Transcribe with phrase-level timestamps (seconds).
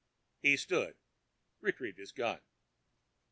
[0.41, 0.99] He stooped,
[1.59, 2.41] retrieved his gun.